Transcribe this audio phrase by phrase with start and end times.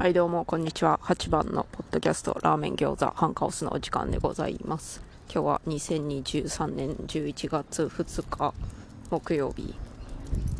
[0.00, 0.98] はいどうもこんにちは。
[1.02, 5.02] 8番のポッドキャストラーメン餃子ハンカオスのお時間でございます。
[5.30, 8.54] 今日は2023年11月2日
[9.10, 9.74] 木曜日。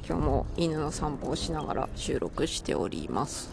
[0.06, 3.50] 今日も犬の散歩をしながら収録しております。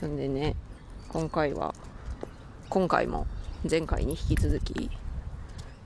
[0.00, 0.54] なんでね
[1.08, 1.74] 今回は
[2.68, 3.26] 今回も
[3.68, 4.92] 前回に引き続き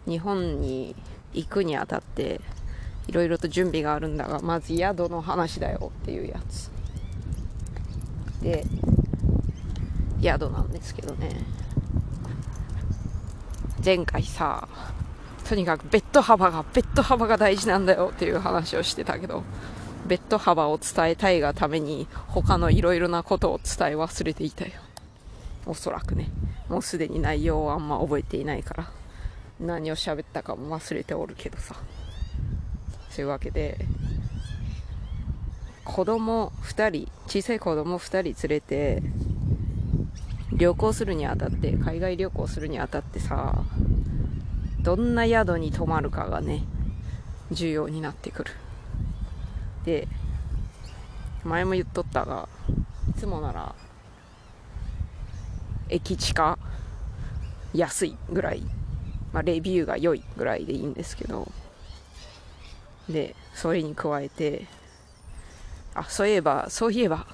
[0.06, 0.94] 日本に
[1.32, 2.42] 行くにあたって
[3.08, 6.70] いろいろと準備があるんだがまず宿の話だよっていうやつ
[8.42, 8.64] で
[10.20, 11.30] 宿なんですけどね。
[13.84, 14.68] 前回さ
[15.44, 19.42] とにかくベッド幅がベッド幅が大事なんだよっていう話をしてたけど
[20.06, 24.72] ベッド幅を伝えたいがために他のいろいろなことを伝え忘れていたよ。
[25.66, 26.30] おそらくね。
[26.68, 28.90] もうすでに内容をあんま覚えていないから。
[29.60, 31.76] 何を喋ったかも忘れておるけどさ。
[33.10, 33.78] そういうわけで
[35.84, 39.02] 子供2人小さい子供2人連れて
[40.52, 43.64] 旅行するにあたって海外旅行するにあたってさ
[44.80, 46.64] どんな宿に泊まるかがね
[47.50, 48.52] 重要になってくる。
[49.84, 50.08] で
[51.44, 52.48] 前も言っとったが
[53.10, 53.74] いつもなら
[55.88, 56.58] 駅地下
[57.74, 58.62] 安いぐらい、
[59.32, 61.50] まあ、レビューが良いぐらいでいいんですけど
[63.08, 64.66] でそれに加えて
[65.94, 67.26] あそういえばそういえば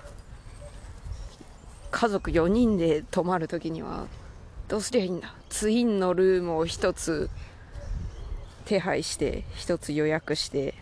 [1.90, 4.06] 家族4人で泊まるときには
[4.68, 5.34] どうすりゃいいんだ？
[5.48, 7.30] ツインのルームを1つ
[8.66, 10.74] 手配して1つ予約して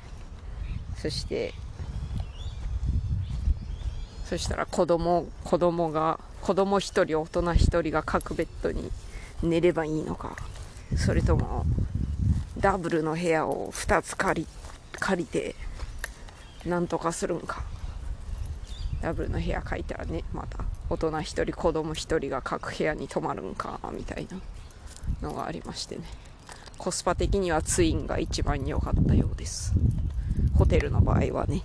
[0.97, 1.55] そして
[4.25, 8.91] そしたら子供子供が子供1人大人1人が各ベッドに
[9.43, 10.37] 寝ればいいのか。
[10.97, 11.67] それとも
[12.59, 14.49] ダブルの部屋を2つ借り
[14.99, 15.57] 借りて
[16.67, 17.63] なんとかするんか。
[19.01, 20.25] ダブルの部屋書いたらね。
[20.33, 24.41] また大人1人子供1人が各部屋に泊まるんかみたいな
[25.29, 26.03] のがありましてね。
[26.79, 29.75] コスパ的にはツインが一番良かったようです。
[30.55, 31.63] ホテルの場合はね。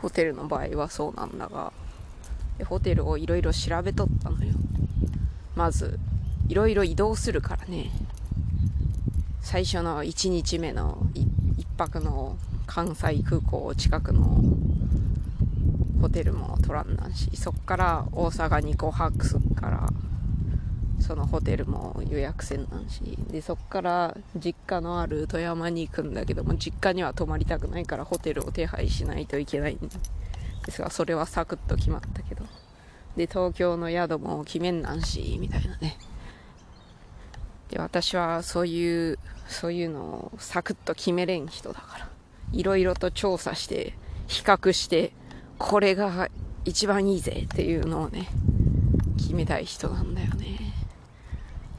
[0.00, 1.72] ホテルの場合はそうなんだが
[2.66, 4.52] ホテルをいろいろ調べとったのよ。
[5.54, 6.00] まず
[6.48, 7.90] いろいろ移動するからね。
[9.40, 11.26] 最初の1日目の1
[11.76, 12.36] 泊の
[12.66, 14.40] 関西空港近くの
[16.00, 19.88] ホテルも取らんなんしそっから大阪に5泊すっから
[21.00, 29.78] そのホテルも予約せんなんしでそっから実家のある富山に行くんだけども実家には泊まりたくないからホテルを手配しないといけないん
[30.64, 32.44] ですがそれはサクッと決まったけど。
[33.16, 35.98] で東京の宿も決めんなんしみたいなね。
[37.72, 39.18] で私はそういう
[39.48, 42.08] そういうのをサクッと決めれん人だから。
[42.52, 43.94] いろいろと調査して
[44.26, 45.12] 比較して
[45.58, 46.28] これが
[46.66, 48.28] 一番いいぜっていうのをね
[49.16, 50.58] 決めたい人なんだよね。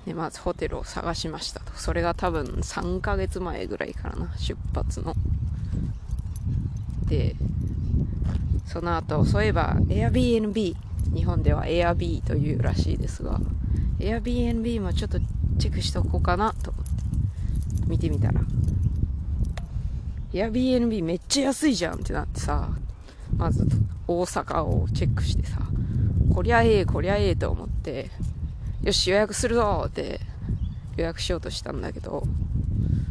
[0.08, 1.74] でまずホテルを探しましたと。
[1.76, 5.14] それが多分3ヶ月前ぐらいからな出発の。
[7.06, 7.36] で
[8.66, 10.76] その後そういえば Airbnb
[11.14, 13.40] 日本では Airb というらしいですが
[14.04, 15.20] Airbnb もちょっと
[15.58, 16.74] チェックしておこうかなと
[17.88, 18.42] 見てみたら。
[20.34, 22.70] Airbnb めっちゃ安いじゃんってなってさ
[23.38, 23.68] まず
[24.08, 25.60] 大阪をチェックしてさ
[26.34, 28.10] こりゃええこりゃええと思って
[28.82, 30.20] よし予約するぞって
[30.98, 32.24] 予約しようとしたんだけど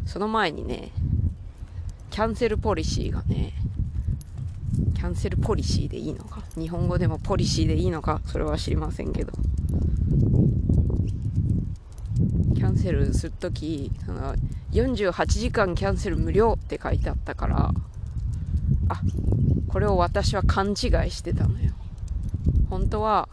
[0.05, 0.91] その前にね
[2.11, 3.53] キャンセルポリシーがね
[4.93, 6.43] キャンセルポリシーでいいのか？
[6.57, 8.21] 日本語でもポリシーでいいのか？
[8.25, 9.31] それは知りませんけど。
[12.63, 13.91] キャンセルするとき
[14.71, 17.71] 48時間キャンセル無料って書いてあったから
[18.87, 19.01] あ
[19.67, 20.75] これを私は勘違い
[21.11, 21.73] してたのよ。
[22.69, 23.27] 本当は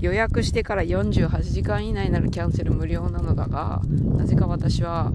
[0.00, 3.80] 予約してから48時間以内ならキャンセル無料なのだが
[4.16, 5.12] なぜか私は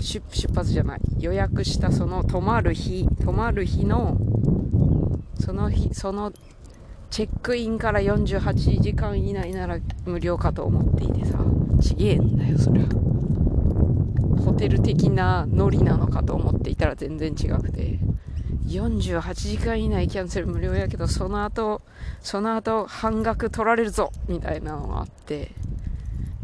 [0.00, 0.20] 出
[0.52, 4.16] 発じゃない予約したその泊まる日泊まる日の
[5.38, 6.32] その日その
[7.10, 11.38] チェックインから48時間以内なら無料かと思っていてさ。
[11.80, 12.88] ちげえんだよそれは。
[14.44, 17.98] ホテル的なノリなのかと思っていたら全然違くて。
[18.66, 21.80] 48時間以内キャンセル無料やけどその後
[22.20, 25.52] その後半額取られるぞみたいなのがあって。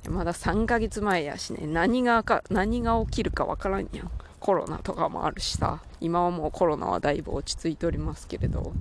[0.08, 1.66] まだ3ヶ月前やしね。
[1.66, 4.10] 何がか何が起きるかわからんやん。
[4.38, 5.80] コロナとかもあるしさ。
[6.00, 8.72] 今はもうコロナはだいぶ落ち着いておりますけれど。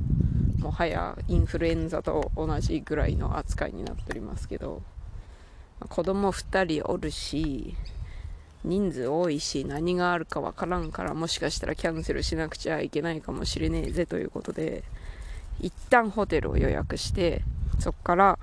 [0.59, 4.81] もはやインフルエンザと同じぐらいの扱いになっておりますけど
[5.89, 7.75] 子供2人おるし
[8.63, 14.83] 人数多いし何があるかわからんからもしかしたらキャンセルしなくちゃいけないかもしれねえぜということで
[15.59, 17.41] 一旦ホテルを予約して
[17.79, 18.39] そっから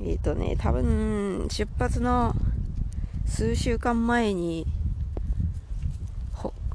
[0.00, 2.34] えっ、ー、とね多分出発の
[3.26, 4.66] 数週間前に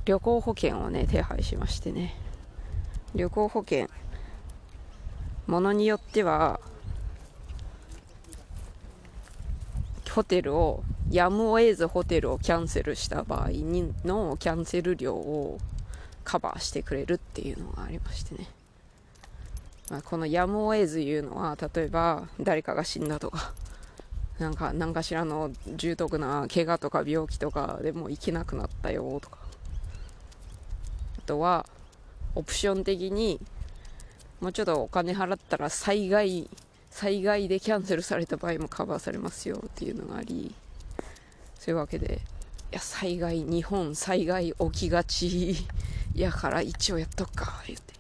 [0.05, 2.13] 旅行保険をね手配しましてね。
[3.15, 3.89] 旅行保険。
[5.45, 6.59] ものによっては
[10.09, 15.57] ホテルをやむを得ずホテルをキャンセルした場合にのキャンセル料を
[16.23, 18.47] カバーしてくれるっていうのがありましてね、
[19.89, 23.53] まあ、このやむを得ずいうのは例えば誰かが死んだとか
[24.39, 29.37] なんか何かしらの重篤な怪我とか病気とかでも行けなくなったよとか。
[31.17, 31.65] あとは
[32.35, 33.39] オプション的に
[34.41, 36.49] もうちょっとお金払ったら災害
[36.89, 40.53] 災害でキャンセルされた場合もカバーされますよっていうのがあり
[41.59, 42.21] そういうわけで
[42.71, 45.55] いや災害日本災害起きがち。
[46.15, 47.63] やから一応やっとくか。
[47.65, 47.93] 言って。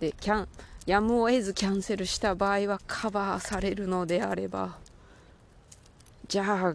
[0.00, 0.48] でキャン
[0.86, 4.78] やむを得ずキャンセルした場合はカバーされるのであれば
[6.26, 6.74] じゃあ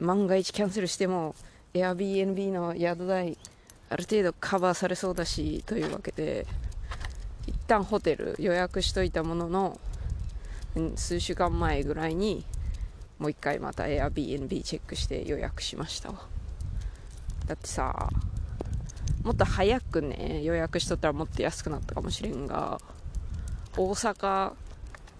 [0.00, 1.34] 万が一キャンセルしても
[1.72, 3.38] Airbnb の宿代
[3.90, 6.46] ある程度カバーされそうだしというわけで
[7.46, 9.80] 一旦ホテル予約しといたものの
[10.96, 12.44] 数週間前ぐらいに
[13.18, 16.12] もう一回また Airbnb チェックして予約しました
[17.46, 18.10] だってさ
[19.24, 22.78] もっと早くね予約しとったらもっと安くなったかもしれんが
[23.76, 24.52] 大阪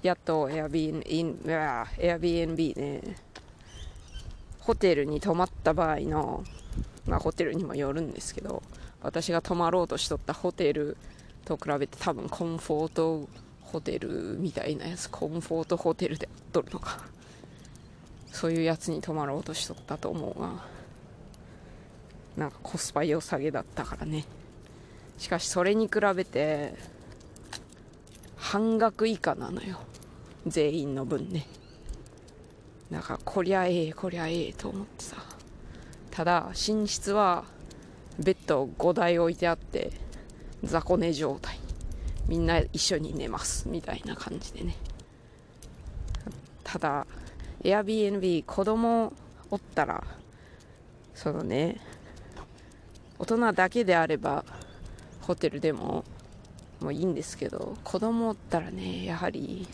[0.03, 1.03] やっと Airbnb,
[1.99, 3.17] Airbnb ね
[4.61, 6.45] ホテルに泊まった場合の
[7.09, 8.63] まあホテルにもよるんですけど
[9.03, 10.97] 私が泊まろうとしとったホテル
[11.45, 13.29] と比べて多分コンフォート
[13.63, 17.01] ホテルみたいなやつコンフォートホテルで撮るのか。
[18.31, 20.65] そういうやつに泊まろうとしとったと思うが
[22.37, 24.25] なんかコスパ良さげだったからね。
[25.17, 26.75] しかしそれに比べて
[28.37, 29.81] 半額以下なのよ。
[30.47, 31.47] 全員の分ね。
[32.93, 35.17] だからこりゃええこりゃええと思ってさ。
[36.19, 37.45] ただ寝室は
[38.19, 39.93] ベッド5台置いてあって
[40.65, 41.61] 雑魚寝状態。
[42.27, 44.75] みんな一緒に寝ますみたいな感じでね。
[46.65, 47.07] ただ
[47.63, 49.13] Airbnb 子供
[49.49, 50.03] おったら
[51.15, 51.81] そのね
[53.21, 54.45] 大人だけであれば
[55.21, 56.05] ホテルでも
[56.81, 59.69] もういいんですけど子供おったらねやはり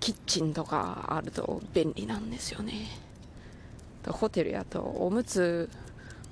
[0.00, 3.11] キッチンとかあると便利なんですよね。
[4.10, 5.70] ホテルやとおむつ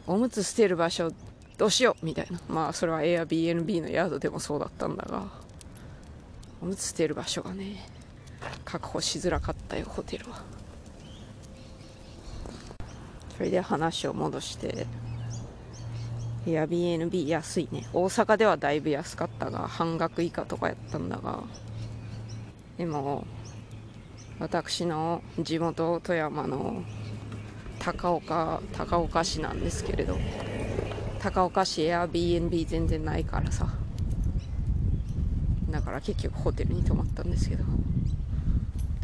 [0.06, 1.12] おむつ捨てる場所
[1.56, 2.40] どうしようみたいな。
[2.48, 5.28] まあそれは Airbnb の宿でもそうだったんだが
[6.62, 7.86] おむつ捨てる場所がね
[8.64, 10.42] 確保しづらかったよホテルは。
[13.36, 14.86] それで話を戻して
[16.46, 17.86] Airbnb 安いね。
[17.92, 21.44] 大阪ではだいぶ安かったが半額以下とかやったんだが
[22.78, 23.26] でも
[24.38, 26.82] 私の地元富山の
[27.80, 30.16] 高岡高岡市なんですけれど
[31.18, 33.66] 高岡市 Airbnb 全然ないからさ。
[35.70, 37.64] だから結局ホテルに泊まったんですけど。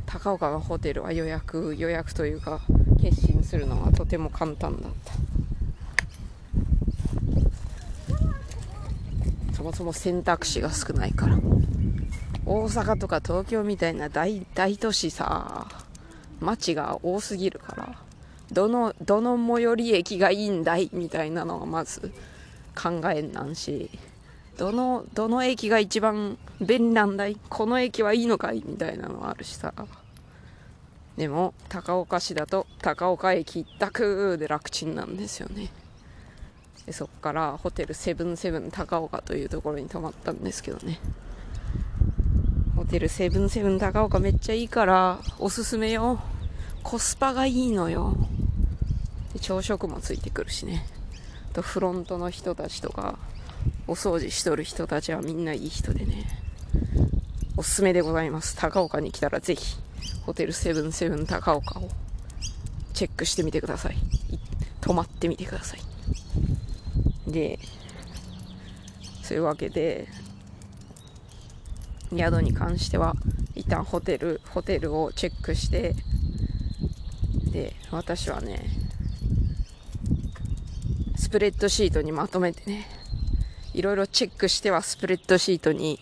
[0.06, 2.60] 高岡のホテルは予約予約というか
[3.02, 5.12] 決心するのがとても簡単だった。
[9.54, 11.38] そもそも選択肢が少ないから。
[12.46, 15.66] 大阪とか東京みたいな大大都市さ
[16.40, 18.05] 街が多すぎるから。
[18.52, 22.12] どのどの最寄り駅がいいんだいみたいなのがまず
[22.74, 23.90] 考えんなんし
[24.56, 29.72] どのどの駅が一番便利なんだいこの駅はいいのかいみたいなのはあるしさ。
[31.16, 35.70] でも高岡市だと高岡駅一択で楽ちんなんですよね。
[36.84, 41.00] でそっからホテルセブンセブン高岡というところに泊まったんですけどね。
[42.76, 46.20] ホテルセブンセブン高岡めっちゃいいからおすすめよ。
[46.82, 48.14] コスパがいいのよ。
[49.36, 50.86] で朝食もついてくるしね。
[51.52, 53.18] とフロントの人たちとか
[53.86, 56.24] お掃除しとる人たちはみんないい人でね。
[57.56, 58.56] おすすめでございます。
[58.56, 59.76] 高岡に来たらぜひ
[60.24, 61.90] ホテルセブンセブン高岡を
[62.94, 63.96] チェックしてみてください
[64.80, 67.30] 泊まってみてください。
[67.30, 67.58] で
[69.22, 70.08] そういうわけで
[72.16, 73.14] 宿に関しては
[73.54, 75.94] 一旦ホテルホテルをチェックして
[77.52, 78.70] で私はね
[81.36, 82.86] プレッドシートにまとめてね
[83.74, 86.00] いろいろチェックしてはスプレッドシートに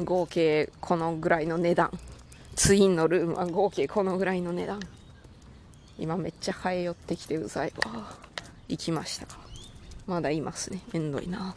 [0.00, 1.92] 合計このぐらいの値段。
[2.56, 4.80] ツインのルームは合計このぐらいの値段。
[5.96, 8.16] 今めっちゃ生え寄ってきてうざいわ。
[8.68, 9.26] 行きました。
[9.26, 9.38] か
[10.08, 10.80] まだいますね。
[10.92, 11.54] めんどいな。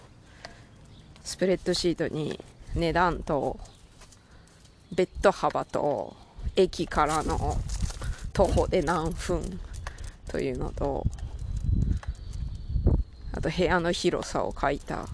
[1.23, 2.39] スプレッドシートに
[2.75, 3.59] 値段と
[4.93, 6.15] ベッド幅と
[6.55, 7.57] 駅からの
[8.31, 9.59] 徒歩で何分
[10.35, 11.05] というのと
[13.45, 15.05] と部屋の広さを書いた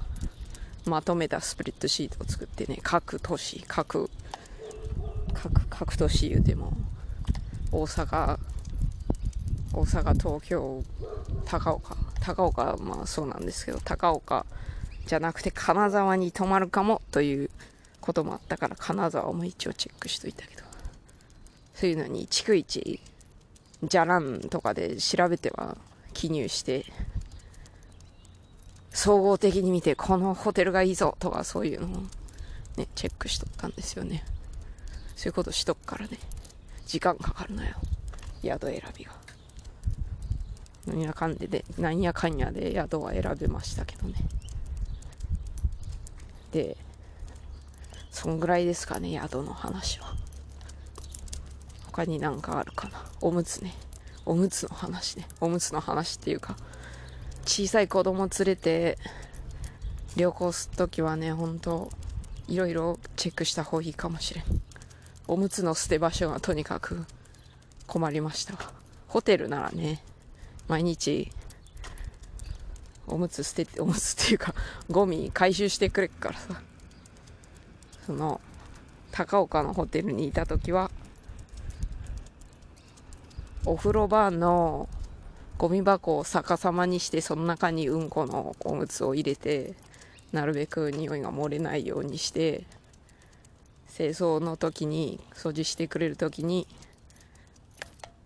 [0.86, 4.10] まとめたスプレッドシートを作ってね各都市各
[5.34, 6.72] 各各都市言うても
[7.74, 8.38] 大阪
[9.74, 10.84] 大阪東京
[11.46, 14.46] 高岡高岡はまあそうなんですけど高岡
[15.06, 17.50] じゃなくて金沢に泊まるかもという
[18.00, 20.64] こともあったから金沢も一応チェックしといたけど
[21.74, 23.02] そういうのに逐一
[23.84, 25.78] じゃらんとかで調べては
[26.14, 26.86] 記入して
[28.94, 32.02] 総合的に見てこのホテルがいいぞとかそういうのを
[32.78, 34.24] ねチェックしとったんですよね。
[35.16, 36.18] そういうことしとくからね。
[36.86, 37.76] 時間かかるのよ。
[38.44, 39.12] 宿選びが。
[40.88, 44.16] なんやかんででなんやかんやで宿は選べましたけどね。
[46.52, 46.76] で
[48.10, 50.16] そんぐらいですかね宿の話は。
[51.86, 53.06] 他になんかあるかな。
[53.22, 53.74] おむつね。
[54.26, 55.28] おむつの話ね。
[55.40, 56.58] おむつの話っていうか
[57.46, 58.98] 小さい子供連れて
[60.16, 61.90] 旅行するときはね本当
[62.48, 64.44] いろいろチェックした方がいいかもしれん。
[65.28, 67.06] おむつの捨て場所がとにかく
[67.88, 68.56] 困りました。
[69.08, 70.04] ホテルならね
[70.68, 71.32] 毎日
[73.08, 74.54] おむつ捨てて おむつっていうか
[74.90, 76.62] ゴミ回収してくれっからさ。
[78.06, 78.42] その
[79.12, 80.90] 高岡のホテルにいた時は
[83.66, 84.90] お風呂場の
[85.62, 89.76] ゴミ箱を逆さまにしてその中にうんこのおむつを入れて
[90.32, 92.64] なるべく匂いが漏れないようにして
[93.96, 96.66] 清掃の時に掃除してくれる時に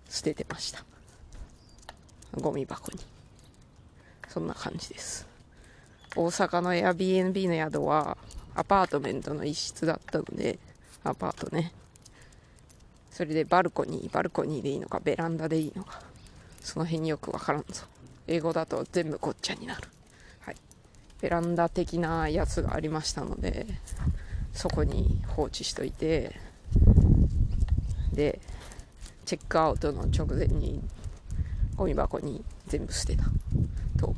[0.07, 0.85] 捨ててました。
[2.39, 2.99] ゴミ箱に。
[4.29, 5.27] そんな感じです。
[6.15, 8.17] 大阪の Airbnb の宿は
[8.55, 10.57] アパートメントの一室だったので
[11.03, 11.73] アパートね。
[13.11, 16.14] それでバルコニーバルコニーでいいのかベランダでいいのか。
[16.65, 17.83] その辺によくわからんぞ。
[18.25, 19.87] 英語だと全部ごっちゃになる。
[20.39, 20.55] はい。
[21.21, 23.67] ベランダ的なやつがありましたので
[24.51, 26.35] そこに放置しといて
[28.13, 28.41] で
[29.25, 30.81] チェックアウトの直前に
[31.75, 33.25] ゴミ箱に全部捨てた
[33.99, 34.17] と思う。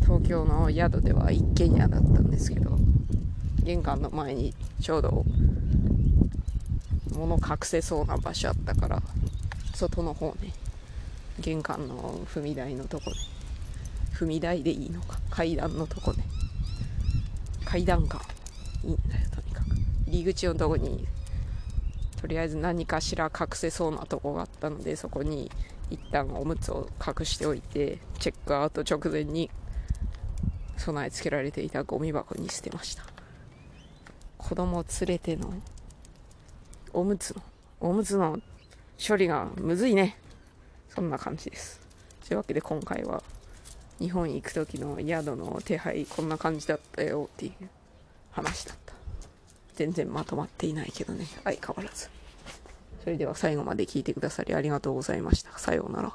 [0.00, 2.78] 東京の宿では一軒家だったんですけど
[3.62, 5.26] 玄関の前にちょうど
[7.20, 9.02] 物隠せそうな場所あったから
[9.74, 10.52] 外の方ね
[11.38, 13.16] 玄関の踏み台のとこで
[14.14, 16.22] 踏み台でいいのか階段のとこで
[17.64, 18.20] 階段か。
[18.82, 19.76] いいんだよとにかく。
[20.06, 21.06] 入り口のとこに
[22.20, 25.50] とりあえず何かしら隠せそうなとこがあったのでそこに
[25.90, 29.50] 一旦おむつを隠しておいてチェックアウト直前に
[30.76, 33.04] 備え付けられていたゴミ箱に捨てました。
[34.36, 35.52] 子供を連れての
[36.92, 37.42] おむつの
[37.80, 38.38] おむつの
[39.06, 40.16] 処理がむずいね。
[40.88, 41.80] そんな感じです。
[42.26, 43.22] というわけで今回は
[43.98, 47.68] 日本行く時の宿の手配こんな感じだったよっていう
[48.32, 48.94] 話だった。
[49.74, 51.26] 全然まとまっていないけどね。
[51.44, 52.10] 相変わらず。
[53.02, 55.58] それでは最後まで聞いてくださりありがとうございました。
[55.58, 56.12] さようなら。